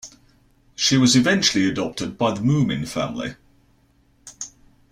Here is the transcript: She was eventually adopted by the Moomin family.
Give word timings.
She 0.73 0.97
was 0.97 1.15
eventually 1.15 1.69
adopted 1.69 2.17
by 2.17 2.33
the 2.33 2.41
Moomin 2.41 2.87
family. 2.87 3.35